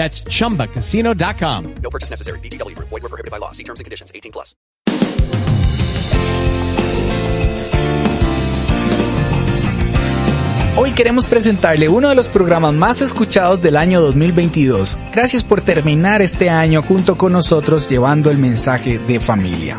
That's 0.00 0.24
chumbacasino.com. 0.24 1.74
No 1.82 1.90
purchase 1.90 2.08
necessary. 2.08 2.40
VGW 2.40 2.74
Group. 2.74 2.88
Void 2.88 3.02
were 3.02 3.10
prohibited 3.10 3.30
by 3.30 3.38
law. 3.38 3.52
See 3.52 3.64
terms 3.64 3.80
and 3.80 3.84
conditions. 3.84 4.10
18 4.14 4.32
plus. 4.32 4.56
Hoy 10.76 10.92
queremos 10.92 11.26
presentarle 11.26 11.90
uno 11.90 12.08
de 12.08 12.14
los 12.14 12.28
programas 12.28 12.72
más 12.72 13.02
escuchados 13.02 13.60
del 13.60 13.76
año 13.76 14.00
2022. 14.00 14.98
Gracias 15.12 15.44
por 15.44 15.60
terminar 15.60 16.22
este 16.22 16.48
año 16.48 16.80
junto 16.80 17.18
con 17.18 17.32
nosotros 17.32 17.90
llevando 17.90 18.30
el 18.30 18.38
mensaje 18.38 18.98
de 18.98 19.20
familia. 19.20 19.78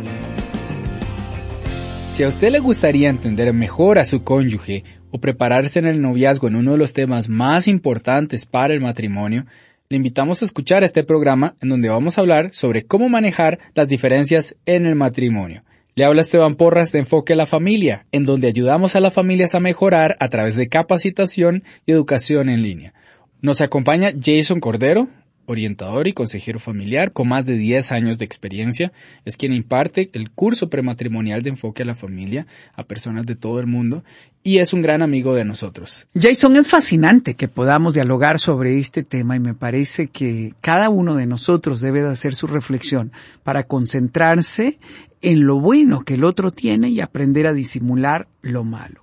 Si 2.11 2.23
a 2.23 2.27
usted 2.27 2.51
le 2.51 2.59
gustaría 2.59 3.09
entender 3.09 3.51
mejor 3.53 3.97
a 3.97 4.05
su 4.05 4.23
cónyuge 4.23 4.83
o 5.09 5.17
prepararse 5.19 5.79
en 5.79 5.87
el 5.87 5.99
noviazgo 5.99 6.47
en 6.47 6.57
uno 6.57 6.73
de 6.73 6.77
los 6.77 6.93
temas 6.93 7.27
más 7.27 7.67
importantes 7.67 8.45
para 8.45 8.75
el 8.75 8.81
matrimonio, 8.81 9.45
le 9.91 9.97
invitamos 9.97 10.41
a 10.41 10.45
escuchar 10.45 10.85
este 10.85 11.03
programa 11.03 11.55
en 11.59 11.67
donde 11.67 11.89
vamos 11.89 12.17
a 12.17 12.21
hablar 12.21 12.53
sobre 12.53 12.85
cómo 12.85 13.09
manejar 13.09 13.59
las 13.73 13.89
diferencias 13.89 14.55
en 14.65 14.85
el 14.85 14.95
matrimonio. 14.95 15.63
Le 15.95 16.05
habla 16.05 16.21
Esteban 16.21 16.55
Porras 16.55 16.93
de 16.93 16.99
Enfoque 16.99 17.33
a 17.33 17.35
la 17.35 17.45
Familia, 17.45 18.05
en 18.13 18.25
donde 18.25 18.47
ayudamos 18.47 18.95
a 18.95 19.01
las 19.01 19.11
familias 19.11 19.53
a 19.53 19.59
mejorar 19.59 20.15
a 20.21 20.29
través 20.29 20.55
de 20.55 20.69
capacitación 20.69 21.65
y 21.85 21.91
educación 21.91 22.47
en 22.47 22.63
línea. 22.63 22.93
Nos 23.41 23.59
acompaña 23.59 24.13
Jason 24.17 24.61
Cordero, 24.61 25.09
orientador 25.45 26.07
y 26.07 26.13
consejero 26.13 26.59
familiar 26.61 27.11
con 27.11 27.27
más 27.27 27.45
de 27.45 27.57
10 27.57 27.91
años 27.91 28.17
de 28.17 28.23
experiencia. 28.23 28.93
Es 29.25 29.35
quien 29.35 29.51
imparte 29.51 30.09
el 30.13 30.31
curso 30.31 30.69
prematrimonial 30.69 31.41
de 31.41 31.49
enfoque 31.49 31.83
a 31.83 31.85
la 31.85 31.95
familia 31.95 32.47
a 32.75 32.85
personas 32.85 33.25
de 33.25 33.35
todo 33.35 33.59
el 33.59 33.67
mundo 33.67 34.05
y 34.43 34.59
es 34.59 34.73
un 34.73 34.81
gran 34.81 35.01
amigo 35.01 35.35
de 35.35 35.45
nosotros. 35.45 36.07
Jason, 36.19 36.55
es 36.55 36.67
fascinante 36.67 37.35
que 37.35 37.47
podamos 37.47 37.93
dialogar 37.93 38.39
sobre 38.39 38.79
este 38.79 39.03
tema 39.03 39.35
y 39.35 39.39
me 39.39 39.53
parece 39.53 40.07
que 40.07 40.53
cada 40.61 40.89
uno 40.89 41.15
de 41.15 41.25
nosotros 41.25 41.81
debe 41.81 42.01
de 42.01 42.09
hacer 42.09 42.33
su 42.33 42.47
reflexión 42.47 43.11
para 43.43 43.63
concentrarse 43.63 44.79
en 45.21 45.45
lo 45.45 45.59
bueno 45.59 46.01
que 46.01 46.15
el 46.15 46.23
otro 46.23 46.51
tiene 46.51 46.89
y 46.89 47.01
aprender 47.01 47.45
a 47.47 47.53
disimular 47.53 48.27
lo 48.41 48.63
malo. 48.63 49.00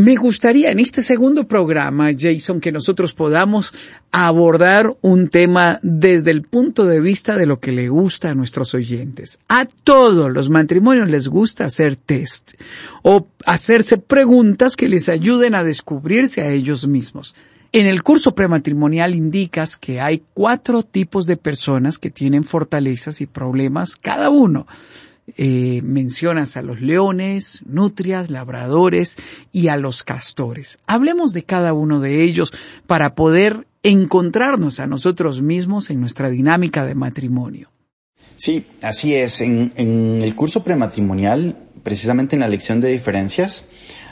Me 0.00 0.16
gustaría 0.16 0.70
en 0.70 0.80
este 0.80 1.02
segundo 1.02 1.46
programa, 1.46 2.08
Jason, 2.18 2.58
que 2.58 2.72
nosotros 2.72 3.12
podamos 3.12 3.74
abordar 4.10 4.96
un 5.02 5.28
tema 5.28 5.78
desde 5.82 6.30
el 6.30 6.40
punto 6.40 6.86
de 6.86 7.02
vista 7.02 7.36
de 7.36 7.44
lo 7.44 7.60
que 7.60 7.70
le 7.70 7.90
gusta 7.90 8.30
a 8.30 8.34
nuestros 8.34 8.72
oyentes. 8.72 9.38
A 9.50 9.66
todos 9.66 10.32
los 10.32 10.48
matrimonios 10.48 11.10
les 11.10 11.28
gusta 11.28 11.66
hacer 11.66 11.96
test 11.96 12.54
o 13.02 13.26
hacerse 13.44 13.98
preguntas 13.98 14.74
que 14.74 14.88
les 14.88 15.10
ayuden 15.10 15.54
a 15.54 15.64
descubrirse 15.64 16.40
a 16.40 16.48
ellos 16.48 16.88
mismos. 16.88 17.34
En 17.70 17.86
el 17.86 18.02
curso 18.02 18.34
prematrimonial 18.34 19.14
indicas 19.14 19.76
que 19.76 20.00
hay 20.00 20.22
cuatro 20.32 20.82
tipos 20.82 21.26
de 21.26 21.36
personas 21.36 21.98
que 21.98 22.08
tienen 22.08 22.44
fortalezas 22.44 23.20
y 23.20 23.26
problemas 23.26 23.96
cada 23.96 24.30
uno 24.30 24.66
eh, 25.36 25.80
mencionas 25.82 26.56
a 26.56 26.62
los 26.62 26.80
leones, 26.80 27.60
nutrias, 27.66 28.30
labradores 28.30 29.16
y 29.52 29.68
a 29.68 29.76
los 29.76 30.02
castores. 30.02 30.78
Hablemos 30.86 31.32
de 31.32 31.42
cada 31.42 31.72
uno 31.72 32.00
de 32.00 32.22
ellos 32.22 32.52
para 32.86 33.14
poder 33.14 33.66
encontrarnos 33.82 34.80
a 34.80 34.86
nosotros 34.86 35.42
mismos 35.42 35.90
en 35.90 36.00
nuestra 36.00 36.30
dinámica 36.30 36.84
de 36.84 36.94
matrimonio. 36.94 37.70
Sí, 38.36 38.64
así 38.82 39.14
es. 39.14 39.40
En, 39.40 39.72
el 39.76 40.34
curso 40.34 40.62
prematrimonial, 40.62 41.56
precisamente 41.82 42.36
en 42.36 42.40
la 42.40 42.48
lección 42.48 42.80
de 42.80 42.88
diferencias, 42.88 43.64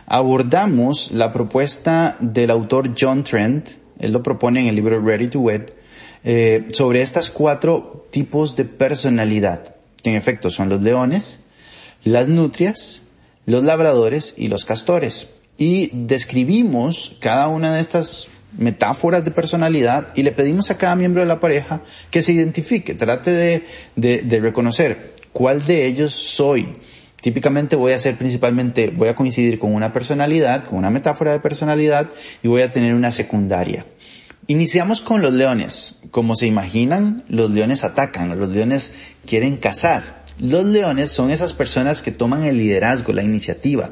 abordamos 0.07 1.11
la 1.13 1.33
propuesta 1.33 2.17
del 2.21 2.51
autor 2.51 2.95
John 2.99 3.25
Trent, 3.25 3.71
él 3.99 4.13
lo 4.13 4.23
propone 4.23 4.61
en 4.61 4.67
el 4.69 4.75
libro 4.75 5.01
Ready 5.01 5.29
to 5.29 5.41
Wed, 5.41 5.71
eh, 6.25 6.67
sobre 6.73 7.01
estas 7.03 7.31
cuatro 7.31 8.07
tipos 8.11 8.57
de 8.57 8.65
personalidad 8.65 9.78
en 10.05 10.15
efecto 10.15 10.51
son 10.51 10.69
los 10.69 10.83
leones, 10.83 11.41
las 12.05 12.29
nutrias, 12.29 13.05
los 13.47 13.65
labradores 13.65 14.35
y 14.37 14.49
los 14.49 14.65
castores. 14.65 15.35
Y 15.57 15.91
describimos 15.93 17.17
cada 17.21 17.49
una 17.49 17.75
de 17.75 17.81
estas 17.81 18.29
metáforas 18.57 19.25
de 19.25 19.31
personalidad 19.31 20.09
y 20.15 20.23
le 20.23 20.33
pedimos 20.33 20.71
a 20.71 20.79
cada 20.79 20.97
miembro 20.97 21.23
de 21.23 21.29
la 21.29 21.41
pareja 21.41 21.83
que 22.11 22.23
se 22.23 22.33
identifique, 22.33 22.95
trate 22.95 23.31
de, 23.31 23.67
de, 23.97 24.23
de 24.23 24.41
reconocer 24.41 25.15
cuál 25.33 25.65
de 25.65 25.87
ellos 25.87 26.13
soy. 26.13 26.69
Típicamente 27.21 27.75
voy 27.75 27.93
a 27.93 27.97
hacer 27.97 28.17
principalmente, 28.17 28.89
voy 28.89 29.09
a 29.09 29.15
coincidir 29.15 29.59
con 29.59 29.75
una 29.75 29.93
personalidad, 29.93 30.65
con 30.65 30.79
una 30.79 30.91
metáfora 30.91 31.33
de 31.33 31.41
personalidad 31.41 32.09
y 32.43 32.49
voy 32.49 32.63
a 32.63 32.73
tener 32.73 32.95
una 32.95 33.11
secundaria. 33.11 33.85
Iniciamos 34.51 35.03
con 35.03 35.21
los 35.21 35.35
leones. 35.35 35.97
Como 36.11 36.35
se 36.35 36.47
imaginan, 36.47 37.23
los 37.29 37.51
leones 37.51 37.85
atacan, 37.85 38.39
los 38.39 38.49
leones 38.49 38.95
quieren 39.27 39.59
cazar. 39.59 40.25
Los 40.41 40.65
leones 40.65 41.11
son 41.11 41.31
esas 41.31 41.53
personas 41.53 42.01
que 42.01 42.13
toman 42.13 42.45
el 42.45 42.57
liderazgo, 42.57 43.13
la 43.13 43.23
iniciativa, 43.23 43.91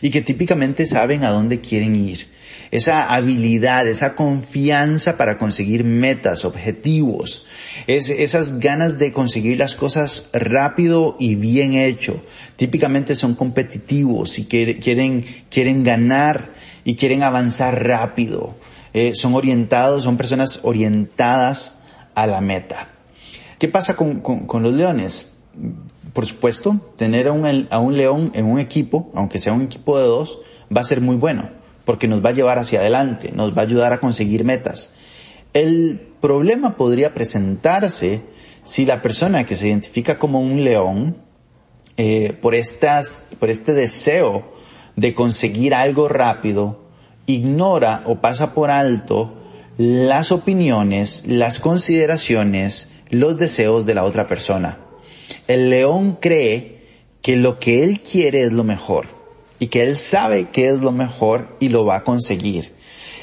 y 0.00 0.10
que 0.10 0.22
típicamente 0.22 0.86
saben 0.86 1.24
a 1.24 1.30
dónde 1.30 1.60
quieren 1.60 1.96
ir. 1.96 2.28
Esa 2.70 3.12
habilidad, 3.12 3.88
esa 3.88 4.14
confianza 4.14 5.16
para 5.16 5.38
conseguir 5.38 5.82
metas, 5.82 6.44
objetivos, 6.44 7.44
es, 7.88 8.08
esas 8.08 8.60
ganas 8.60 9.00
de 9.00 9.10
conseguir 9.10 9.58
las 9.58 9.74
cosas 9.74 10.30
rápido 10.32 11.16
y 11.18 11.34
bien 11.34 11.74
hecho. 11.74 12.22
Típicamente 12.54 13.16
son 13.16 13.34
competitivos 13.34 14.38
y 14.38 14.44
quieren, 14.44 15.26
quieren 15.50 15.82
ganar 15.82 16.50
y 16.84 16.94
quieren 16.94 17.24
avanzar 17.24 17.84
rápido. 17.84 18.54
Eh, 18.92 19.12
son 19.14 19.34
orientados, 19.34 20.04
son 20.04 20.16
personas 20.16 20.60
orientadas 20.62 21.80
a 22.14 22.26
la 22.26 22.40
meta. 22.40 22.88
¿Qué 23.58 23.68
pasa 23.68 23.96
con, 23.96 24.20
con, 24.20 24.62
los 24.62 24.74
leones? 24.74 25.28
Por 26.12 26.26
supuesto, 26.26 26.80
tener 26.96 27.28
a 27.28 27.32
un, 27.32 27.66
a 27.70 27.78
un 27.78 27.96
león 27.96 28.30
en 28.34 28.46
un 28.46 28.58
equipo, 28.58 29.10
aunque 29.14 29.38
sea 29.38 29.52
un 29.52 29.62
equipo 29.62 29.98
de 29.98 30.04
dos, 30.04 30.38
va 30.74 30.80
a 30.80 30.84
ser 30.84 31.00
muy 31.00 31.16
bueno, 31.16 31.50
porque 31.84 32.08
nos 32.08 32.24
va 32.24 32.30
a 32.30 32.34
llevar 32.34 32.58
hacia 32.58 32.80
adelante, 32.80 33.32
nos 33.32 33.56
va 33.56 33.62
a 33.62 33.64
ayudar 33.64 33.92
a 33.92 34.00
conseguir 34.00 34.44
metas. 34.44 34.90
El 35.52 36.00
problema 36.20 36.76
podría 36.76 37.14
presentarse 37.14 38.22
si 38.62 38.84
la 38.84 39.00
persona 39.00 39.46
que 39.46 39.54
se 39.54 39.68
identifica 39.68 40.18
como 40.18 40.40
un 40.40 40.64
león, 40.64 41.16
eh, 41.96 42.36
por, 42.42 42.54
por 43.38 43.50
este 43.50 43.72
deseo 43.72 44.44
de 44.96 45.14
conseguir 45.14 45.74
algo 45.74 46.08
rápido, 46.08 46.85
ignora 47.26 48.02
o 48.06 48.16
pasa 48.16 48.54
por 48.54 48.70
alto 48.70 49.34
las 49.76 50.32
opiniones, 50.32 51.24
las 51.26 51.60
consideraciones, 51.60 52.88
los 53.10 53.36
deseos 53.38 53.84
de 53.84 53.94
la 53.94 54.04
otra 54.04 54.26
persona. 54.26 54.78
El 55.48 55.70
león 55.70 56.18
cree 56.20 56.76
que 57.22 57.36
lo 57.36 57.58
que 57.58 57.84
él 57.84 58.00
quiere 58.00 58.42
es 58.42 58.52
lo 58.52 58.64
mejor 58.64 59.06
y 59.58 59.66
que 59.66 59.82
él 59.82 59.98
sabe 59.98 60.48
que 60.50 60.68
es 60.68 60.80
lo 60.80 60.92
mejor 60.92 61.56
y 61.60 61.68
lo 61.68 61.84
va 61.84 61.96
a 61.96 62.04
conseguir. 62.04 62.74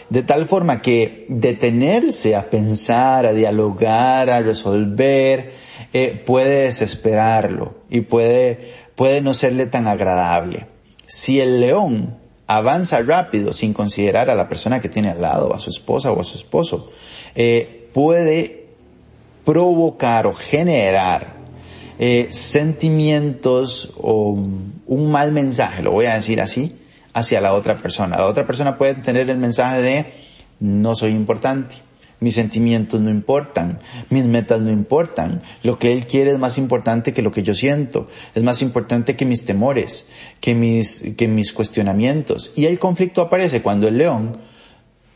De 0.09 0.21
tal 0.21 0.45
forma 0.45 0.81
que 0.81 1.25
detenerse 1.29 2.35
a 2.35 2.49
pensar, 2.49 3.25
a 3.25 3.33
dialogar, 3.33 4.29
a 4.29 4.41
resolver, 4.41 5.53
eh, 5.93 6.21
puede 6.25 6.63
desesperarlo 6.63 7.75
y 7.89 8.01
puede, 8.01 8.73
puede 8.95 9.21
no 9.21 9.33
serle 9.33 9.65
tan 9.65 9.87
agradable. 9.87 10.67
Si 11.07 11.39
el 11.39 11.59
león 11.61 12.17
avanza 12.57 13.01
rápido 13.01 13.53
sin 13.53 13.73
considerar 13.73 14.29
a 14.29 14.35
la 14.35 14.47
persona 14.47 14.79
que 14.79 14.89
tiene 14.89 15.09
al 15.09 15.21
lado, 15.21 15.53
a 15.53 15.59
su 15.59 15.69
esposa 15.69 16.11
o 16.11 16.19
a 16.19 16.23
su 16.23 16.37
esposo, 16.37 16.89
eh, 17.35 17.89
puede 17.93 18.65
provocar 19.45 20.27
o 20.27 20.33
generar 20.33 21.33
eh, 21.99 22.27
sentimientos 22.31 23.91
o 23.97 24.31
un 24.85 25.11
mal 25.11 25.31
mensaje, 25.31 25.83
lo 25.83 25.91
voy 25.91 26.05
a 26.05 26.15
decir 26.15 26.41
así, 26.41 26.77
hacia 27.13 27.41
la 27.41 27.53
otra 27.53 27.77
persona. 27.77 28.17
La 28.17 28.27
otra 28.27 28.45
persona 28.45 28.77
puede 28.77 28.95
tener 28.95 29.29
el 29.29 29.37
mensaje 29.37 29.81
de 29.81 30.13
no 30.59 30.95
soy 30.95 31.11
importante, 31.11 31.75
mis 32.23 32.35
sentimientos 32.35 33.01
no 33.01 33.09
importan, 33.09 33.79
mis 34.09 34.23
metas 34.23 34.61
no 34.61 34.71
importan, 34.71 35.41
lo 35.61 35.77
que 35.77 35.91
él 35.91 36.07
quiere 36.07 36.31
es 36.31 36.39
más 36.39 36.57
importante 36.57 37.11
que 37.11 37.21
lo 37.21 37.31
que 37.31 37.43
yo 37.43 37.53
siento, 37.53 38.07
es 38.33 38.41
más 38.41 38.61
importante 38.61 39.15
que 39.15 39.25
mis 39.25 39.45
temores, 39.45 40.07
que 40.39 40.55
mis, 40.55 41.03
que 41.17 41.27
mis 41.27 41.51
cuestionamientos. 41.51 42.51
Y 42.55 42.65
el 42.65 42.79
conflicto 42.79 43.21
aparece 43.21 43.61
cuando 43.61 43.89
el 43.89 43.97
león 43.97 44.37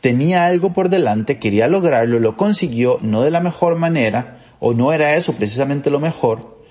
tenía 0.02 0.46
algo 0.46 0.74
por 0.74 0.90
delante, 0.90 1.40
quería 1.40 1.68
lograrlo, 1.68 2.20
lo 2.20 2.36
consiguió, 2.36 3.00
no 3.02 3.22
de 3.22 3.32
la 3.32 3.40
mejor 3.40 3.78
manera, 3.78 4.40
o 4.60 4.74
no 4.74 4.92
era 4.92 5.16
eso 5.16 5.34
precisamente 5.34 5.90
lo 5.90 6.00
mejor, 6.00 6.64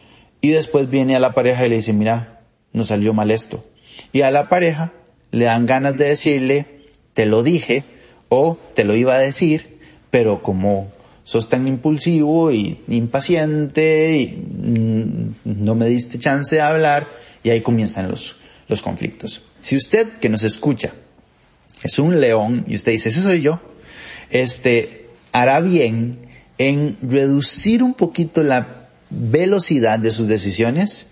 y 0.43 0.50
después 0.50 0.91
viene 0.91 1.17
a 1.17 1.21
la 1.21 1.32
pareja 1.32 1.65
y 1.65 1.71
le 1.71 1.77
dice, 1.77 1.93
mira, 1.93 2.43
nos 2.73 2.89
salió 2.89 3.15
mal 3.15 3.31
esto. 3.31 3.65
Y 4.12 4.21
a 4.21 4.31
la 4.31 4.50
pareja 4.50 4.93
le 5.31 5.47
dan 5.47 5.65
ganas 5.65 5.97
de 5.97 6.09
decirle, 6.09 6.67
te 7.15 7.25
lo 7.25 7.43
dije, 7.43 7.85
o 8.29 8.59
te 8.75 8.85
lo 8.85 8.94
iba 8.94 9.15
a 9.15 9.19
decir, 9.19 9.75
pero 10.17 10.41
como 10.41 10.91
sos 11.25 11.51
tan 11.51 11.69
impulsivo 11.69 12.51
y 12.51 12.81
impaciente 12.89 14.17
y 14.17 14.29
mm, 14.29 15.35
no 15.45 15.75
me 15.75 15.89
diste 15.89 16.19
chance 16.19 16.57
de 16.57 16.63
hablar 16.63 17.07
y 17.45 17.51
ahí 17.51 17.61
comienzan 17.61 18.09
los, 18.09 18.37
los 18.67 18.81
conflictos. 18.81 19.43
Si 19.61 19.77
usted 19.77 20.09
que 20.19 20.31
nos 20.31 20.43
escucha 20.43 20.95
es 21.83 21.99
un 21.99 22.19
león 22.19 22.65
y 22.67 22.77
usted 22.77 22.93
dice, 22.93 23.11
ese 23.11 23.21
soy 23.21 23.43
yo, 23.43 23.61
este, 24.31 25.11
hará 25.33 25.61
bien 25.61 26.17
en 26.57 26.97
reducir 27.03 27.83
un 27.83 27.93
poquito 27.93 28.43
la 28.43 28.89
velocidad 29.11 29.99
de 29.99 30.13
sus 30.13 30.29
decisiones 30.29 31.09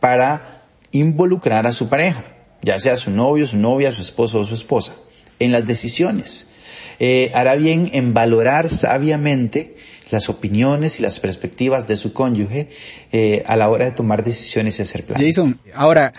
para 0.00 0.64
involucrar 0.90 1.68
a 1.68 1.72
su 1.72 1.88
pareja, 1.88 2.24
ya 2.62 2.80
sea 2.80 2.96
su 2.96 3.12
novio, 3.12 3.46
su 3.46 3.56
novia, 3.56 3.92
su 3.92 4.00
esposo 4.00 4.40
o 4.40 4.44
su 4.44 4.54
esposa, 4.54 4.96
en 5.38 5.52
las 5.52 5.64
decisiones 5.64 6.48
eh, 6.98 7.30
hará 7.34 7.56
bien 7.56 7.90
en 7.92 8.14
valorar 8.14 8.70
sabiamente 8.70 9.76
las 10.10 10.28
opiniones 10.28 10.98
y 10.98 11.02
las 11.02 11.18
perspectivas 11.20 11.86
de 11.86 11.96
su 11.96 12.12
cónyuge 12.12 12.68
eh, 13.12 13.42
a 13.46 13.56
la 13.56 13.68
hora 13.68 13.84
de 13.86 13.92
tomar 13.92 14.24
decisiones 14.24 14.78
y 14.78 14.82
hacer 14.82 15.04
planes. 15.04 15.36
Jason, 15.36 15.58
ahora, 15.74 16.12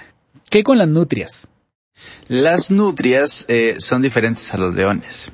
¿qué 0.49 0.63
con 0.63 0.77
las 0.77 0.87
nutrias? 0.87 1.47
Las 2.27 2.71
nutrias 2.71 3.45
eh, 3.47 3.75
son 3.79 4.01
diferentes 4.01 4.53
a 4.53 4.57
los 4.57 4.75
leones. 4.75 5.31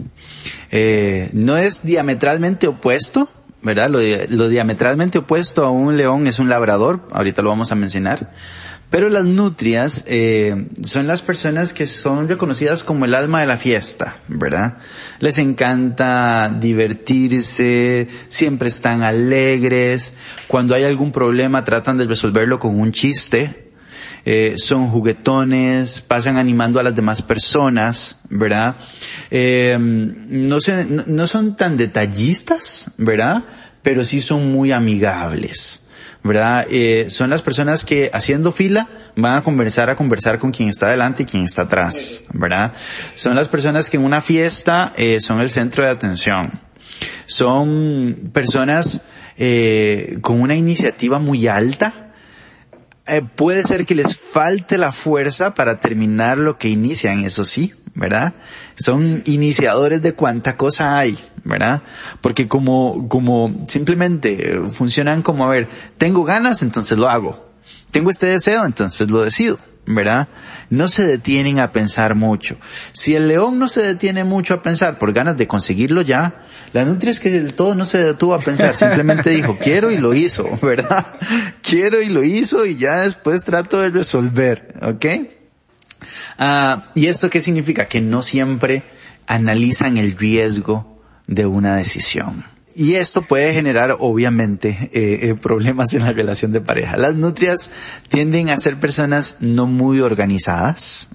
Eh, 0.71 1.29
no 1.33 1.57
es 1.57 1.83
diametralmente 1.83 2.67
opuesto, 2.67 3.29
¿verdad? 3.61 3.89
Lo, 3.89 3.99
lo, 4.29 4.49
diametralmente 4.49 5.19
opuesto 5.19 5.65
a 5.65 5.69
un 5.69 5.97
león 5.97 6.27
es 6.27 6.39
un 6.39 6.49
labrador, 6.49 7.01
ahorita 7.11 7.41
lo 7.41 7.49
vamos 7.49 7.71
a 7.71 7.75
mencionar. 7.75 8.33
Pero 8.95 9.09
las 9.09 9.25
nutrias 9.25 10.05
eh, 10.07 10.69
son 10.81 11.05
las 11.05 11.21
personas 11.21 11.73
que 11.73 11.85
son 11.85 12.29
reconocidas 12.29 12.81
como 12.81 13.03
el 13.03 13.13
alma 13.13 13.41
de 13.41 13.45
la 13.45 13.57
fiesta, 13.57 14.19
¿verdad? 14.29 14.77
Les 15.19 15.37
encanta 15.37 16.55
divertirse, 16.57 18.07
siempre 18.29 18.69
están 18.69 19.03
alegres, 19.03 20.13
cuando 20.47 20.75
hay 20.75 20.85
algún 20.85 21.11
problema 21.11 21.65
tratan 21.65 21.97
de 21.97 22.05
resolverlo 22.05 22.57
con 22.57 22.79
un 22.79 22.93
chiste, 22.93 23.73
eh, 24.23 24.53
son 24.55 24.87
juguetones, 24.87 25.99
pasan 25.99 26.37
animando 26.37 26.79
a 26.79 26.83
las 26.83 26.95
demás 26.95 27.21
personas, 27.21 28.17
¿verdad? 28.29 28.77
Eh, 29.29 29.75
no, 29.77 30.57
no 31.07 31.27
son 31.27 31.55
tan 31.57 31.75
detallistas, 31.75 32.89
¿verdad? 32.95 33.43
Pero 33.81 34.05
sí 34.05 34.21
son 34.21 34.53
muy 34.53 34.71
amigables. 34.71 35.81
¿Verdad? 36.25 36.65
Eh, 36.71 37.05
son 37.09 37.29
las 37.29 37.43
personas 37.43 37.85
que 37.85 38.09
haciendo 38.11 38.51
fila 38.51 38.89
van 39.15 39.37
a 39.37 39.43
conversar 39.43 39.91
a 39.91 39.95
conversar 39.95 40.39
con 40.39 40.51
quien 40.51 40.69
está 40.69 40.89
delante 40.89 41.21
y 41.21 41.25
quien 41.27 41.43
está 41.43 41.61
atrás, 41.61 42.23
¿verdad? 42.33 42.73
Son 43.13 43.35
las 43.35 43.47
personas 43.47 43.91
que 43.91 43.97
en 43.97 44.03
una 44.03 44.21
fiesta 44.21 44.91
eh, 44.97 45.21
son 45.21 45.39
el 45.39 45.51
centro 45.51 45.83
de 45.83 45.91
atención. 45.91 46.59
Son 47.25 48.31
personas 48.33 49.01
eh, 49.37 50.17
con 50.21 50.41
una 50.41 50.55
iniciativa 50.55 51.19
muy 51.19 51.47
alta. 51.47 52.11
Eh, 53.05 53.21
puede 53.35 53.61
ser 53.61 53.85
que 53.85 53.93
les 53.93 54.17
falte 54.17 54.79
la 54.79 54.91
fuerza 54.91 55.53
para 55.53 55.79
terminar 55.79 56.39
lo 56.39 56.57
que 56.57 56.69
inician, 56.69 57.23
eso 57.23 57.45
sí, 57.45 57.71
¿verdad? 57.95 58.33
Son 58.75 59.23
iniciadores 59.25 60.01
de 60.01 60.13
cuánta 60.13 60.57
cosa 60.57 60.97
hay, 60.97 61.17
¿verdad? 61.43 61.81
Porque 62.21 62.47
como, 62.47 63.07
como 63.07 63.65
simplemente 63.67 64.59
funcionan 64.73 65.21
como, 65.21 65.45
a 65.45 65.49
ver, 65.49 65.69
tengo 65.97 66.23
ganas, 66.25 66.61
entonces 66.61 66.97
lo 66.97 67.09
hago. 67.09 67.45
Tengo 67.91 68.09
este 68.09 68.27
deseo, 68.27 68.65
entonces 68.65 69.09
lo 69.09 69.21
decido, 69.21 69.57
¿verdad? 69.85 70.27
No 70.69 70.89
se 70.89 71.07
detienen 71.07 71.59
a 71.59 71.71
pensar 71.71 72.15
mucho. 72.15 72.57
Si 72.91 73.15
el 73.15 73.29
león 73.29 73.57
no 73.57 73.69
se 73.69 73.81
detiene 73.81 74.25
mucho 74.25 74.55
a 74.55 74.61
pensar 74.61 74.97
por 74.97 75.13
ganas 75.13 75.37
de 75.37 75.47
conseguirlo 75.47 76.01
ya, 76.01 76.43
la 76.73 76.83
nutria 76.83 77.11
es 77.11 77.21
que 77.21 77.31
del 77.31 77.53
todo 77.53 77.75
no 77.75 77.85
se 77.85 77.99
detuvo 77.99 78.33
a 78.33 78.39
pensar, 78.39 78.75
simplemente 78.75 79.29
dijo, 79.29 79.57
quiero 79.57 79.89
y 79.89 79.97
lo 79.97 80.13
hizo, 80.13 80.45
¿verdad? 80.61 81.05
Quiero 81.61 82.01
y 82.01 82.09
lo 82.09 82.23
hizo 82.23 82.65
y 82.65 82.75
ya 82.75 83.03
después 83.03 83.45
trato 83.45 83.79
de 83.79 83.89
resolver, 83.89 84.73
¿ok? 84.81 85.05
Ah, 86.37 86.91
¿Y 86.95 87.07
esto 87.07 87.29
qué 87.29 87.41
significa? 87.41 87.85
Que 87.85 88.01
no 88.01 88.21
siempre 88.21 88.83
analizan 89.27 89.97
el 89.97 90.17
riesgo 90.17 91.01
de 91.27 91.45
una 91.45 91.75
decisión. 91.75 92.45
Y 92.75 92.95
esto 92.95 93.21
puede 93.21 93.53
generar, 93.53 93.95
obviamente, 93.99 94.89
eh, 94.91 95.29
eh, 95.29 95.35
problemas 95.35 95.93
en 95.93 96.03
la 96.03 96.11
relación 96.11 96.51
de 96.51 96.59
pareja. 96.59 96.97
Las 96.97 97.15
nutrias 97.15 97.71
tienden 98.09 98.49
a 98.49 98.57
ser 98.57 98.77
personas 98.77 99.37
no 99.39 99.65
muy 99.65 100.01
organizadas. 100.01 101.09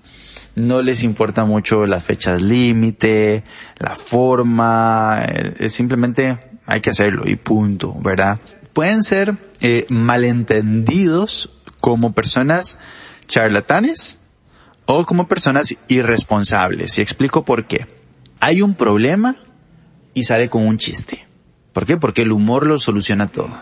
No 0.54 0.82
les 0.82 1.04
importa 1.04 1.44
mucho 1.44 1.86
las 1.86 2.02
fechas 2.02 2.42
límite, 2.42 3.44
la 3.78 3.94
forma, 3.94 5.22
eh, 5.26 5.68
simplemente 5.68 6.38
hay 6.66 6.80
que 6.80 6.90
hacerlo 6.90 7.24
y 7.26 7.36
punto, 7.36 7.96
¿verdad? 8.00 8.40
Pueden 8.72 9.02
ser 9.02 9.36
eh, 9.60 9.86
malentendidos 9.88 11.50
como 11.80 12.12
personas 12.12 12.78
charlatanes 13.26 14.19
o 14.92 15.06
como 15.06 15.28
personas 15.28 15.76
irresponsables. 15.88 16.98
Y 16.98 17.02
explico 17.02 17.44
por 17.44 17.66
qué. 17.66 17.86
Hay 18.40 18.62
un 18.62 18.74
problema 18.74 19.36
y 20.14 20.24
sale 20.24 20.48
con 20.48 20.66
un 20.66 20.78
chiste. 20.78 21.26
¿Por 21.72 21.86
qué? 21.86 21.96
Porque 21.96 22.22
el 22.22 22.32
humor 22.32 22.66
lo 22.66 22.78
soluciona 22.78 23.28
todo. 23.28 23.52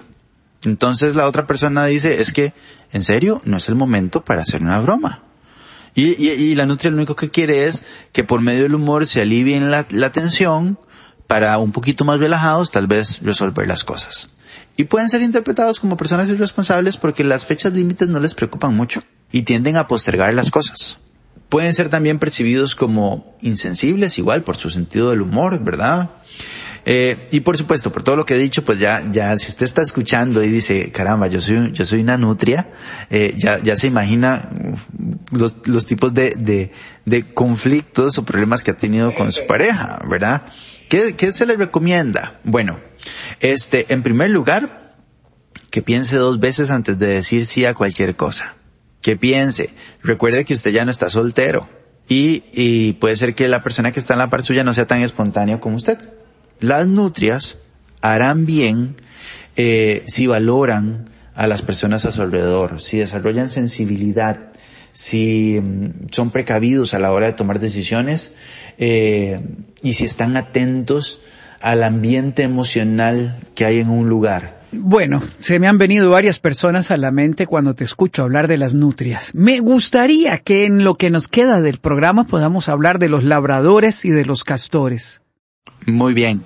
Entonces 0.65 1.17
la 1.17 1.27
otra 1.27 1.47
persona 1.47 1.85
dice, 1.85 2.21
es 2.21 2.33
que, 2.33 2.55
en 2.93 3.03
serio, 3.03 3.41
no 3.45 3.59
es 3.59 3.69
el 3.69 3.75
momento 3.75 4.25
para 4.25 4.43
hacer 4.43 4.63
una 4.63 4.81
broma. 4.81 5.21
Y, 5.95 6.55
la 6.55 6.65
nutria 6.65 6.93
lo 6.93 6.97
único 6.97 7.17
que 7.17 7.31
quiere 7.31 7.67
es 7.67 7.85
que 8.13 8.23
por 8.23 8.41
medio 8.41 8.63
del 8.63 8.75
humor 8.77 9.09
se 9.09 9.21
alivie 9.21 9.59
la, 9.61 9.85
la 9.91 10.13
tensión 10.13 10.79
para 11.27 11.59
un 11.59 11.73
poquito 11.73 12.05
más 12.05 12.21
relajados 12.21 12.71
tal 12.71 12.87
vez 12.87 13.21
resolver 13.21 13.67
las 13.67 13.83
cosas. 13.83 14.29
Y 14.77 14.85
pueden 14.85 15.09
ser 15.11 15.23
interpretados 15.23 15.81
como 15.81 15.97
personas 15.97 16.31
irresponsables 16.31 16.97
porque 16.97 17.25
las 17.25 17.47
fechas 17.47 17.73
límites 17.73 18.09
no 18.09 18.21
les 18.21 18.35
preocupan 18.35 18.77
mucho 18.77 19.03
y 19.33 19.43
tienden 19.43 19.77
a 19.77 19.89
postergar 19.89 20.33
las 20.35 20.53
cosas. 20.53 21.01
Pueden 21.49 21.73
ser 21.73 21.89
también 21.89 22.19
percibidos 22.19 22.75
como 22.75 23.37
insensibles 23.41 24.19
igual 24.19 24.43
por 24.43 24.57
su 24.57 24.71
sentido 24.71 25.11
del 25.11 25.23
humor, 25.23 25.63
¿verdad? 25.63 26.11
Eh, 26.85 27.27
y 27.33 27.41
por 27.41 27.57
supuesto, 27.57 27.93
por 27.93 28.03
todo 28.03 28.17
lo 28.17 28.25
que 28.25 28.35
he 28.35 28.39
dicho, 28.39 28.65
pues 28.65 28.79
ya, 28.79 29.11
ya, 29.11 29.37
si 29.37 29.49
usted 29.49 29.65
está 29.65 29.83
escuchando 29.83 30.43
y 30.43 30.49
dice, 30.49 30.91
caramba, 30.91 31.27
yo 31.27 31.41
soy, 31.41 31.73
yo 31.73 31.85
soy 31.85 32.01
una 32.01 32.17
nutria, 32.17 32.71
eh, 33.11 33.35
ya, 33.37 33.63
ya 33.63 33.77
se 33.77 33.89
imagina 33.89 34.49
los, 35.31 35.57
los 35.67 35.87
tipos 35.87 36.15
de, 36.15 36.35
de, 36.39 36.73
de 37.05 37.33
conflictos 37.35 38.17
o 38.19 38.25
problemas 38.25 38.65
que 38.65 38.71
ha 38.71 38.77
tenido 38.77 39.13
con 39.13 39.33
su 39.33 39.47
pareja, 39.47 39.99
¿verdad? 40.09 40.45
¿Qué, 40.89 41.15
qué 41.15 41.33
se 41.33 41.45
le 41.45 41.57
recomienda? 41.57 42.41
Bueno, 42.45 42.81
este, 43.41 43.93
en 43.93 44.03
primer 44.03 44.31
lugar, 44.31 44.95
que 45.71 45.83
piense 45.83 46.17
dos 46.17 46.41
veces 46.41 46.71
antes 46.71 46.99
de 46.99 47.09
decir 47.09 47.45
sí 47.45 47.67
a 47.67 47.75
cualquier 47.75 48.17
cosa. 48.17 48.55
Que 49.09 49.17
piense, 49.17 49.71
recuerde 50.03 50.45
que 50.45 50.53
usted 50.53 50.71
ya 50.71 50.85
no 50.85 50.91
está 50.91 51.09
soltero. 51.09 51.67
Y, 52.11 52.93
puede 53.01 53.17
ser 53.17 53.35
que 53.35 53.49
la 53.49 53.63
persona 53.63 53.91
que 53.91 54.01
está 54.01 54.13
en 54.13 54.19
la 54.19 54.29
par 54.29 54.43
suya 54.43 54.65
no 54.65 54.75
sea 54.75 54.87
tan 54.87 55.01
espontáneo 55.01 55.61
como 55.61 55.77
usted 55.77 55.99
las 56.61 56.87
nutrias 56.87 57.57
harán 58.03 58.45
bien 58.45 58.97
eh, 59.57 60.03
si 60.07 60.27
valoran 60.27 61.07
a 61.35 61.47
las 61.47 61.63
personas 61.63 62.05
a 62.05 62.13
su 62.13 62.21
alrededor, 62.21 62.83
si 62.83 62.99
desarrollan 62.99 63.49
sensibilidad, 63.49 64.53
si 64.93 65.59
mm, 65.59 66.09
son 66.11 66.31
precavidos 66.31 66.93
a 66.93 66.99
la 66.99 67.11
hora 67.11 67.29
de 67.29 67.33
tomar 67.33 67.61
decisiones 67.61 68.35
eh, 68.77 69.41
y 69.81 69.95
si 69.95 70.05
están 70.05 70.37
atentos 70.37 71.23
al 71.63 71.83
ambiente 71.83 72.43
emocional 72.43 73.39
que 73.55 73.65
hay 73.65 73.81
en 73.81 73.89
un 73.89 74.11
lugar. 74.11 74.58
Bueno, 74.71 75.23
se 75.41 75.59
me 75.59 75.67
han 75.67 75.79
venido 75.79 76.11
varias 76.11 76.39
personas 76.39 76.91
a 76.91 76.97
la 76.97 77.11
mente 77.11 77.47
cuando 77.47 77.75
te 77.75 77.85
escucho 77.85 78.23
hablar 78.23 78.49
de 78.49 78.59
las 78.59 78.75
nutrias. 78.75 79.35
Me 79.35 79.61
gustaría 79.61 80.39
que 80.39 80.67
en 80.67 80.85
lo 80.85 80.95
que 80.97 81.11
nos 81.11 81.27
queda 81.29 81.63
del 81.63 81.79
programa 81.79 82.25
podamos 82.25 82.69
hablar 82.69 82.99
de 82.99 83.09
los 83.09 83.25
labradores 83.25 84.05
y 84.05 84.11
de 84.11 84.27
los 84.27 84.45
castores. 84.45 85.23
Muy 85.87 86.13
bien. 86.13 86.45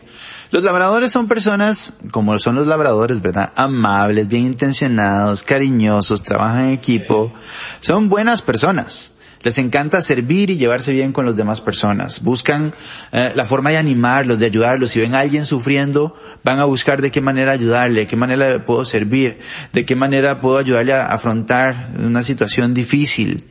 Los 0.50 0.62
labradores 0.62 1.10
son 1.10 1.26
personas, 1.26 1.94
como 2.10 2.38
son 2.38 2.54
los 2.54 2.66
labradores, 2.66 3.22
¿verdad? 3.22 3.52
Amables, 3.56 4.28
bien 4.28 4.44
intencionados, 4.44 5.42
cariñosos, 5.42 6.22
trabajan 6.22 6.66
en 6.66 6.74
equipo. 6.74 7.32
Son 7.80 8.08
buenas 8.08 8.42
personas. 8.42 9.11
Les 9.42 9.58
encanta 9.58 10.02
servir 10.02 10.50
y 10.50 10.56
llevarse 10.56 10.92
bien 10.92 11.12
con 11.12 11.26
las 11.26 11.36
demás 11.36 11.60
personas. 11.60 12.22
Buscan 12.22 12.72
eh, 13.12 13.32
la 13.34 13.44
forma 13.44 13.70
de 13.70 13.76
animarlos, 13.76 14.38
de 14.38 14.46
ayudarlos. 14.46 14.90
Si 14.90 15.00
ven 15.00 15.14
a 15.14 15.20
alguien 15.20 15.44
sufriendo, 15.44 16.16
van 16.44 16.60
a 16.60 16.64
buscar 16.64 17.02
de 17.02 17.10
qué 17.10 17.20
manera 17.20 17.52
ayudarle, 17.52 18.00
de 18.00 18.06
qué 18.06 18.16
manera 18.16 18.64
puedo 18.64 18.84
servir, 18.84 19.40
de 19.72 19.84
qué 19.84 19.96
manera 19.96 20.40
puedo 20.40 20.58
ayudarle 20.58 20.92
a 20.92 21.06
afrontar 21.06 21.90
una 21.98 22.22
situación 22.22 22.74
difícil. 22.74 23.44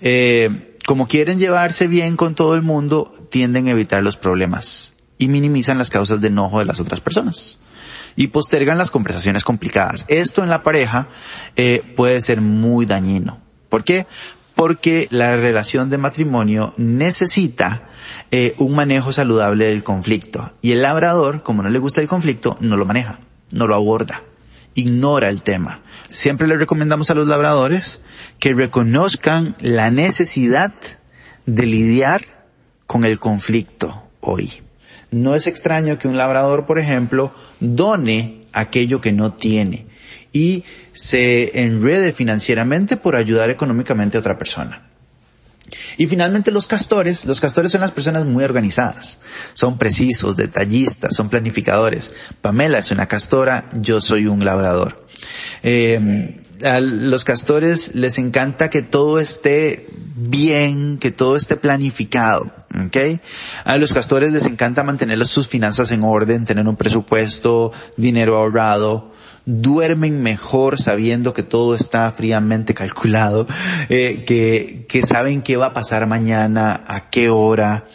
Eh, 0.00 0.76
como 0.86 1.08
quieren 1.08 1.38
llevarse 1.38 1.86
bien 1.86 2.16
con 2.16 2.34
todo 2.34 2.54
el 2.54 2.62
mundo, 2.62 3.12
tienden 3.30 3.68
a 3.68 3.70
evitar 3.70 4.02
los 4.02 4.16
problemas 4.16 4.92
y 5.18 5.28
minimizan 5.28 5.78
las 5.78 5.90
causas 5.90 6.20
de 6.20 6.28
enojo 6.28 6.58
de 6.58 6.66
las 6.66 6.80
otras 6.80 7.00
personas 7.00 7.60
y 8.16 8.28
postergan 8.28 8.78
las 8.78 8.90
conversaciones 8.90 9.44
complicadas. 9.44 10.04
Esto 10.08 10.42
en 10.42 10.50
la 10.50 10.62
pareja 10.62 11.08
eh, 11.56 11.82
puede 11.96 12.20
ser 12.20 12.40
muy 12.40 12.86
dañino. 12.86 13.40
¿Por 13.68 13.84
qué? 13.84 14.06
Porque 14.54 15.08
la 15.10 15.36
relación 15.36 15.90
de 15.90 15.98
matrimonio 15.98 16.74
necesita 16.76 17.88
eh, 18.30 18.54
un 18.58 18.74
manejo 18.74 19.12
saludable 19.12 19.66
del 19.66 19.82
conflicto 19.82 20.52
y 20.62 20.72
el 20.72 20.82
labrador, 20.82 21.42
como 21.42 21.62
no 21.62 21.70
le 21.70 21.78
gusta 21.78 22.00
el 22.00 22.08
conflicto, 22.08 22.56
no 22.60 22.76
lo 22.76 22.84
maneja, 22.84 23.20
no 23.50 23.66
lo 23.66 23.74
aborda, 23.74 24.22
ignora 24.74 25.28
el 25.28 25.42
tema. 25.42 25.80
Siempre 26.08 26.46
le 26.46 26.56
recomendamos 26.56 27.10
a 27.10 27.14
los 27.14 27.26
labradores 27.26 28.00
que 28.38 28.54
reconozcan 28.54 29.56
la 29.60 29.90
necesidad 29.90 30.72
de 31.46 31.66
lidiar 31.66 32.22
con 32.86 33.04
el 33.04 33.18
conflicto 33.18 34.08
hoy. 34.20 34.52
No 35.10 35.34
es 35.34 35.46
extraño 35.46 35.98
que 35.98 36.08
un 36.08 36.16
labrador, 36.16 36.66
por 36.66 36.78
ejemplo, 36.78 37.32
done 37.60 38.42
aquello 38.52 39.00
que 39.00 39.12
no 39.12 39.32
tiene 39.32 39.86
y 40.34 40.64
se 40.92 41.62
enrede 41.62 42.12
financieramente 42.12 42.98
por 42.98 43.16
ayudar 43.16 43.48
económicamente 43.48 44.18
a 44.18 44.20
otra 44.20 44.36
persona. 44.36 44.82
Y 45.96 46.06
finalmente 46.06 46.50
los 46.50 46.66
castores, 46.66 47.24
los 47.24 47.40
castores 47.40 47.72
son 47.72 47.80
las 47.80 47.92
personas 47.92 48.26
muy 48.26 48.44
organizadas, 48.44 49.18
son 49.54 49.78
precisos, 49.78 50.36
detallistas, 50.36 51.14
son 51.16 51.30
planificadores. 51.30 52.12
Pamela 52.42 52.78
es 52.78 52.90
una 52.90 53.06
castora, 53.06 53.70
yo 53.80 54.00
soy 54.00 54.26
un 54.26 54.44
labrador. 54.44 55.06
Eh, 55.62 56.36
a 56.64 56.80
los 56.80 57.24
castores 57.24 57.94
les 57.94 58.18
encanta 58.18 58.70
que 58.70 58.82
todo 58.82 59.20
esté 59.20 59.86
bien, 60.16 60.98
que 60.98 61.12
todo 61.12 61.36
esté 61.36 61.56
planificado. 61.56 62.52
A 63.64 63.76
los 63.76 63.94
castores 63.94 64.32
les 64.32 64.46
encanta 64.46 64.82
mantener 64.82 65.26
sus 65.28 65.46
finanzas 65.46 65.92
en 65.92 66.02
orden, 66.02 66.44
tener 66.44 66.66
un 66.66 66.76
presupuesto, 66.76 67.72
dinero 67.96 68.36
ahorrado, 68.36 69.13
duermen 69.46 70.22
mejor 70.22 70.80
sabiendo 70.80 71.32
que 71.32 71.42
todo 71.42 71.74
está 71.74 72.10
fríamente 72.12 72.74
calculado, 72.74 73.46
eh, 73.88 74.24
que, 74.26 74.86
que 74.88 75.02
saben 75.02 75.42
qué 75.42 75.56
va 75.56 75.66
a 75.66 75.72
pasar 75.72 76.06
mañana, 76.06 76.82
a 76.86 77.10
qué 77.10 77.28
hora. 77.28 77.86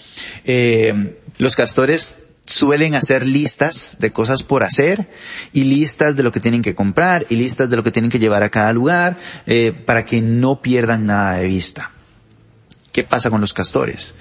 Eh, 0.45 1.17
los 1.37 1.55
castores 1.55 2.15
suelen 2.45 2.95
hacer 2.95 3.25
listas 3.25 3.97
de 3.99 4.11
cosas 4.11 4.43
por 4.43 4.63
hacer 4.63 5.09
y 5.53 5.65
listas 5.65 6.15
de 6.15 6.23
lo 6.23 6.31
que 6.31 6.39
tienen 6.39 6.61
que 6.61 6.75
comprar 6.75 7.25
y 7.29 7.35
listas 7.35 7.69
de 7.69 7.77
lo 7.77 7.83
que 7.83 7.91
tienen 7.91 8.11
que 8.11 8.19
llevar 8.19 8.43
a 8.43 8.49
cada 8.49 8.73
lugar 8.73 9.17
eh, 9.45 9.71
para 9.71 10.05
que 10.05 10.21
no 10.21 10.61
pierdan 10.61 11.05
nada 11.05 11.37
de 11.37 11.47
vista. 11.47 11.91
¿Qué 12.91 13.03
pasa 13.03 13.29
con 13.29 13.39
los 13.39 13.53
castores? 13.53 14.15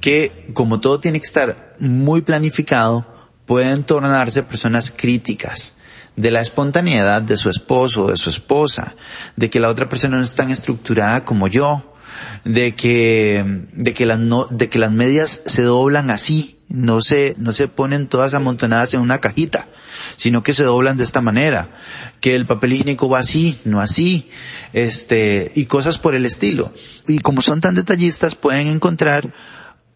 Que 0.00 0.50
como 0.52 0.80
todo 0.80 1.00
tiene 1.00 1.20
que 1.20 1.26
estar 1.26 1.74
muy 1.78 2.20
planificado, 2.20 3.06
pueden 3.46 3.82
tornarse 3.82 4.42
personas 4.42 4.94
críticas 4.94 5.74
de 6.16 6.30
la 6.30 6.40
espontaneidad 6.40 7.22
de 7.22 7.36
su 7.36 7.50
esposo 7.50 8.04
o 8.04 8.10
de 8.10 8.16
su 8.16 8.30
esposa, 8.30 8.94
de 9.36 9.50
que 9.50 9.60
la 9.60 9.68
otra 9.68 9.88
persona 9.88 10.18
no 10.18 10.24
es 10.24 10.34
tan 10.34 10.50
estructurada 10.50 11.24
como 11.24 11.48
yo, 11.48 11.94
de 12.44 12.74
que, 12.74 13.64
de 13.72 13.94
que 13.94 14.06
las 14.06 14.18
no, 14.18 14.46
de 14.46 14.68
que 14.68 14.78
las 14.78 14.92
medias 14.92 15.40
se 15.46 15.62
doblan 15.62 16.10
así, 16.10 16.58
no 16.68 17.00
se, 17.02 17.34
no 17.38 17.52
se 17.52 17.68
ponen 17.68 18.06
todas 18.06 18.32
amontonadas 18.34 18.94
en 18.94 19.00
una 19.00 19.18
cajita, 19.18 19.66
sino 20.16 20.42
que 20.42 20.52
se 20.52 20.62
doblan 20.62 20.96
de 20.96 21.04
esta 21.04 21.20
manera, 21.20 21.68
que 22.20 22.34
el 22.34 22.46
papel 22.46 22.74
higiénico 22.74 23.08
va 23.08 23.18
así, 23.18 23.58
no 23.64 23.80
así, 23.80 24.30
este, 24.72 25.50
y 25.54 25.64
cosas 25.64 25.98
por 25.98 26.14
el 26.14 26.26
estilo. 26.26 26.72
Y 27.08 27.18
como 27.18 27.42
son 27.42 27.60
tan 27.60 27.74
detallistas, 27.74 28.36
pueden 28.36 28.68
encontrar 28.68 29.32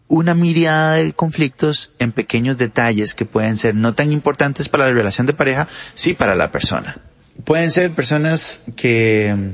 una 0.07 0.35
mirada 0.35 0.95
de 0.95 1.13
conflictos 1.13 1.91
en 1.99 2.11
pequeños 2.11 2.57
detalles 2.57 3.13
que 3.15 3.25
pueden 3.25 3.57
ser 3.57 3.75
no 3.75 3.95
tan 3.95 4.11
importantes 4.11 4.69
para 4.69 4.87
la 4.87 4.93
relación 4.93 5.25
de 5.25 5.33
pareja, 5.33 5.67
sí 5.93 6.13
para 6.13 6.35
la 6.35 6.51
persona. 6.51 7.01
Pueden 7.43 7.71
ser 7.71 7.91
personas 7.91 8.61
que 8.75 9.53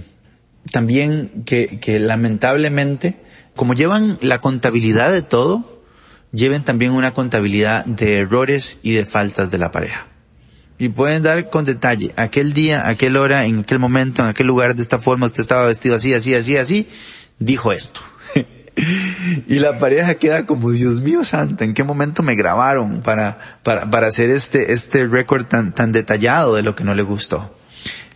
también, 0.71 1.43
que, 1.45 1.79
que 1.79 1.99
lamentablemente, 1.99 3.17
como 3.55 3.73
llevan 3.73 4.17
la 4.21 4.39
contabilidad 4.39 5.11
de 5.11 5.21
todo, 5.21 5.83
lleven 6.31 6.63
también 6.63 6.91
una 6.91 7.13
contabilidad 7.13 7.85
de 7.85 8.19
errores 8.19 8.79
y 8.83 8.93
de 8.93 9.05
faltas 9.05 9.51
de 9.51 9.57
la 9.57 9.71
pareja. 9.71 10.07
Y 10.77 10.89
pueden 10.89 11.23
dar 11.23 11.49
con 11.49 11.63
detalle, 11.63 12.11
aquel 12.15 12.53
día, 12.53 12.87
aquel 12.87 13.15
hora, 13.15 13.45
en 13.45 13.59
aquel 13.59 13.79
momento, 13.79 14.23
en 14.23 14.29
aquel 14.29 14.47
lugar, 14.47 14.75
de 14.75 14.81
esta 14.81 14.99
forma, 14.99 15.27
usted 15.27 15.43
estaba 15.43 15.65
vestido 15.65 15.95
así, 15.95 16.13
así, 16.13 16.33
así, 16.33 16.57
así, 16.57 16.87
dijo 17.39 17.71
esto. 17.71 18.01
y 19.47 19.59
la 19.59 19.77
pareja 19.77 20.15
queda 20.15 20.45
como, 20.45 20.71
Dios 20.71 21.01
mío 21.01 21.23
santo, 21.23 21.63
¿en 21.63 21.73
qué 21.73 21.83
momento 21.83 22.23
me 22.23 22.35
grabaron 22.35 23.01
para, 23.01 23.59
para, 23.63 23.89
para 23.89 24.07
hacer 24.07 24.29
este, 24.29 24.73
este 24.73 25.07
récord 25.07 25.45
tan, 25.45 25.73
tan 25.73 25.91
detallado 25.91 26.55
de 26.55 26.63
lo 26.63 26.75
que 26.75 26.83
no 26.83 26.93
le 26.93 27.03
gustó? 27.03 27.55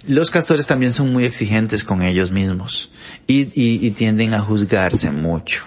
Los 0.07 0.29
castores 0.29 0.67
también 0.67 0.93
son 0.93 1.11
muy 1.11 1.25
exigentes 1.25 1.83
con 1.83 2.03
ellos 2.03 2.31
mismos 2.31 2.91
y, 3.27 3.49
y, 3.55 3.89
tienden 3.91 4.33
a 4.33 4.39
juzgarse 4.39 5.11
mucho 5.11 5.65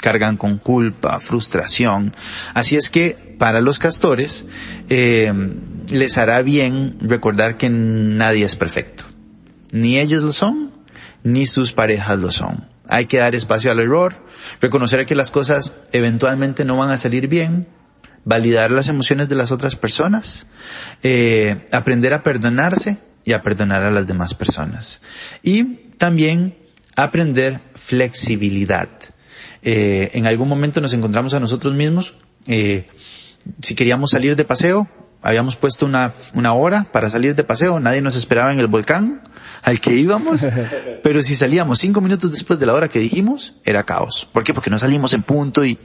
cargan 0.00 0.36
con 0.36 0.58
culpa, 0.58 1.18
frustración. 1.18 2.14
Así 2.52 2.76
es 2.76 2.90
que 2.90 3.36
para 3.38 3.62
los 3.62 3.78
castores 3.78 4.44
eh, 4.90 5.32
les 5.90 6.18
hará 6.18 6.42
bien 6.42 6.96
recordar 7.00 7.56
que 7.56 7.70
nadie 7.70 8.44
es 8.44 8.54
perfecto. 8.54 9.04
Ni 9.72 9.98
ellos 9.98 10.22
lo 10.22 10.32
son, 10.32 10.72
ni 11.22 11.46
sus 11.46 11.72
parejas 11.72 12.20
lo 12.20 12.30
son. 12.30 12.73
Hay 12.94 13.06
que 13.06 13.18
dar 13.18 13.34
espacio 13.34 13.72
al 13.72 13.80
error, 13.80 14.14
reconocer 14.60 15.04
que 15.04 15.16
las 15.16 15.32
cosas 15.32 15.74
eventualmente 15.90 16.64
no 16.64 16.76
van 16.76 16.90
a 16.90 16.96
salir 16.96 17.26
bien, 17.26 17.66
validar 18.24 18.70
las 18.70 18.88
emociones 18.88 19.28
de 19.28 19.34
las 19.34 19.50
otras 19.50 19.74
personas, 19.74 20.46
eh, 21.02 21.66
aprender 21.72 22.14
a 22.14 22.22
perdonarse 22.22 22.98
y 23.24 23.32
a 23.32 23.42
perdonar 23.42 23.82
a 23.82 23.90
las 23.90 24.06
demás 24.06 24.34
personas. 24.34 25.02
Y 25.42 25.64
también 25.98 26.56
aprender 26.94 27.58
flexibilidad 27.74 28.88
eh, 29.64 30.10
en 30.12 30.26
algún 30.26 30.48
momento 30.48 30.80
nos 30.80 30.92
encontramos 30.92 31.34
a 31.34 31.40
nosotros 31.40 31.74
mismos, 31.74 32.14
eh, 32.46 32.86
si 33.60 33.74
queríamos 33.74 34.10
salir 34.10 34.36
de 34.36 34.44
paseo, 34.44 34.88
habíamos 35.24 35.56
puesto 35.56 35.86
una, 35.86 36.12
una 36.34 36.52
hora 36.52 36.86
para 36.92 37.08
salir 37.08 37.34
de 37.34 37.44
paseo, 37.44 37.80
nadie 37.80 38.02
nos 38.02 38.14
esperaba 38.14 38.52
en 38.52 38.60
el 38.60 38.66
volcán 38.66 39.22
al 39.62 39.80
que 39.80 39.94
íbamos, 39.94 40.46
pero 41.02 41.22
si 41.22 41.34
salíamos 41.34 41.78
cinco 41.78 42.02
minutos 42.02 42.30
después 42.30 42.60
de 42.60 42.66
la 42.66 42.74
hora 42.74 42.88
que 42.88 42.98
dijimos, 42.98 43.54
era 43.64 43.84
caos. 43.84 44.28
¿Por 44.30 44.44
qué? 44.44 44.52
Porque 44.52 44.68
no 44.68 44.78
salimos 44.78 45.14
en 45.14 45.22
punto 45.22 45.64
y, 45.64 45.78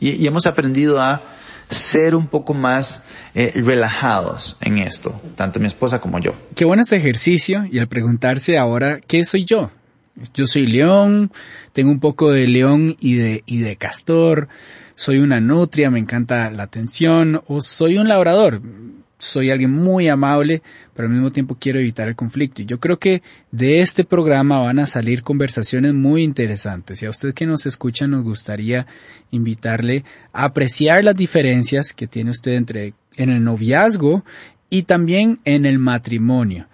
y, 0.00 0.26
hemos 0.26 0.46
aprendido 0.46 1.00
a 1.00 1.22
ser 1.70 2.16
un 2.16 2.26
poco 2.26 2.54
más 2.54 3.02
eh, 3.36 3.52
relajados 3.54 4.56
en 4.60 4.78
esto, 4.78 5.14
tanto 5.36 5.60
mi 5.60 5.68
esposa 5.68 6.00
como 6.00 6.18
yo. 6.18 6.34
Qué 6.56 6.64
bueno 6.64 6.82
este 6.82 6.96
ejercicio 6.96 7.64
y 7.70 7.78
al 7.78 7.86
preguntarse 7.86 8.58
ahora, 8.58 9.00
¿qué 9.00 9.24
soy 9.24 9.44
yo? 9.44 9.70
Yo 10.34 10.48
soy 10.48 10.66
león, 10.66 11.30
tengo 11.72 11.92
un 11.92 12.00
poco 12.00 12.32
de 12.32 12.48
león 12.48 12.96
y 12.98 13.14
de, 13.14 13.44
y 13.46 13.58
de 13.58 13.76
castor, 13.76 14.48
soy 15.02 15.18
una 15.18 15.40
nutria, 15.40 15.90
me 15.90 15.98
encanta 15.98 16.48
la 16.52 16.62
atención, 16.62 17.42
o 17.48 17.60
soy 17.60 17.98
un 17.98 18.06
labrador, 18.06 18.62
soy 19.18 19.50
alguien 19.50 19.72
muy 19.72 20.08
amable, 20.08 20.62
pero 20.94 21.08
al 21.08 21.14
mismo 21.14 21.32
tiempo 21.32 21.56
quiero 21.58 21.80
evitar 21.80 22.06
el 22.06 22.14
conflicto. 22.14 22.62
Y 22.62 22.66
yo 22.66 22.78
creo 22.78 23.00
que 23.00 23.20
de 23.50 23.80
este 23.80 24.04
programa 24.04 24.60
van 24.60 24.78
a 24.78 24.86
salir 24.86 25.22
conversaciones 25.22 25.92
muy 25.92 26.22
interesantes. 26.22 27.02
Y 27.02 27.06
a 27.06 27.10
usted 27.10 27.34
que 27.34 27.46
nos 27.46 27.66
escucha 27.66 28.06
nos 28.06 28.22
gustaría 28.22 28.86
invitarle 29.32 30.04
a 30.32 30.44
apreciar 30.44 31.02
las 31.02 31.16
diferencias 31.16 31.92
que 31.92 32.06
tiene 32.06 32.30
usted 32.30 32.52
entre 32.52 32.94
en 33.16 33.30
el 33.30 33.42
noviazgo 33.42 34.24
y 34.70 34.84
también 34.84 35.40
en 35.44 35.66
el 35.66 35.80
matrimonio. 35.80 36.68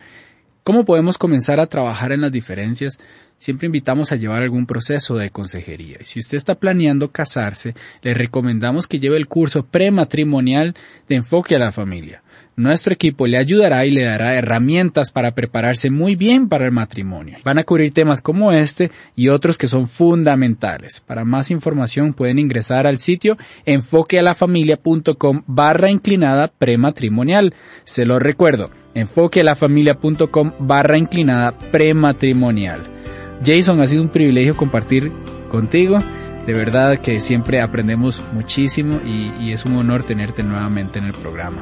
¿Cómo 0.64 0.84
podemos 0.84 1.16
comenzar 1.16 1.60
a 1.60 1.66
trabajar 1.66 2.12
en 2.12 2.20
las 2.20 2.32
diferencias? 2.32 2.98
Siempre 3.38 3.66
invitamos 3.66 4.12
a 4.12 4.16
llevar 4.16 4.42
algún 4.42 4.66
proceso 4.66 5.16
de 5.16 5.30
consejería. 5.30 5.98
Y 6.00 6.04
si 6.04 6.20
usted 6.20 6.36
está 6.36 6.56
planeando 6.56 7.10
casarse, 7.10 7.74
le 8.02 8.14
recomendamos 8.14 8.86
que 8.86 9.00
lleve 9.00 9.16
el 9.16 9.28
curso 9.28 9.64
prematrimonial 9.64 10.74
de 11.08 11.16
enfoque 11.16 11.54
a 11.54 11.58
la 11.58 11.72
familia. 11.72 12.22
Nuestro 12.58 12.92
equipo 12.92 13.28
le 13.28 13.38
ayudará 13.38 13.86
y 13.86 13.92
le 13.92 14.02
dará 14.02 14.36
herramientas 14.36 15.12
para 15.12 15.32
prepararse 15.32 15.90
muy 15.90 16.16
bien 16.16 16.48
para 16.48 16.64
el 16.64 16.72
matrimonio. 16.72 17.38
Van 17.44 17.56
a 17.58 17.62
cubrir 17.62 17.92
temas 17.92 18.20
como 18.20 18.50
este 18.50 18.90
y 19.14 19.28
otros 19.28 19.56
que 19.56 19.68
son 19.68 19.86
fundamentales. 19.86 20.98
Para 20.98 21.24
más 21.24 21.52
información 21.52 22.14
pueden 22.14 22.40
ingresar 22.40 22.88
al 22.88 22.98
sitio 22.98 23.38
enfoquealafamilia.com 23.64 25.44
barra 25.46 25.88
inclinada 25.88 26.48
prematrimonial. 26.48 27.54
Se 27.84 28.04
lo 28.04 28.18
recuerdo, 28.18 28.70
enfoquealafamilia.com 28.94 30.52
barra 30.58 30.98
inclinada 30.98 31.56
prematrimonial. 31.70 32.97
Jason, 33.44 33.80
ha 33.80 33.86
sido 33.86 34.02
un 34.02 34.08
privilegio 34.08 34.56
compartir 34.56 35.12
contigo. 35.50 35.98
De 36.46 36.54
verdad 36.54 36.98
que 36.98 37.20
siempre 37.20 37.60
aprendemos 37.60 38.22
muchísimo 38.32 39.00
y, 39.04 39.52
es 39.52 39.64
un 39.64 39.76
honor 39.76 40.02
tenerte 40.02 40.42
nuevamente 40.42 40.98
en 40.98 41.06
el 41.06 41.12
programa. 41.12 41.58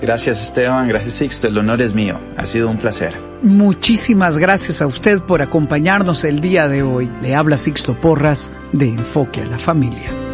Gracias 0.00 0.40
Esteban, 0.40 0.86
gracias 0.86 1.14
Sixto, 1.14 1.48
el 1.48 1.58
honor 1.58 1.82
es 1.82 1.92
mío, 1.92 2.20
ha 2.36 2.46
sido 2.46 2.70
un 2.70 2.78
placer. 2.78 3.12
Muchísimas 3.42 4.38
gracias 4.38 4.80
a 4.80 4.86
usted 4.86 5.18
por 5.20 5.42
acompañarnos 5.42 6.24
el 6.24 6.40
día 6.40 6.68
de 6.68 6.82
hoy. 6.82 7.10
Le 7.20 7.34
habla 7.34 7.58
Sixto 7.58 7.94
Porras 7.94 8.52
de 8.72 8.88
Enfoque 8.88 9.42
a 9.42 9.46
la 9.46 9.58
Familia. 9.58 10.27